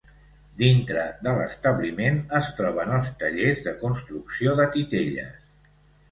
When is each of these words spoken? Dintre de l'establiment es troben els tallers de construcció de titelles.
Dintre 0.59 1.01
de 1.25 1.33
l'establiment 1.39 2.17
es 2.39 2.49
troben 2.59 2.93
els 2.95 3.11
tallers 3.23 3.61
de 3.67 3.73
construcció 3.83 4.55
de 4.61 4.67
titelles. 4.77 5.53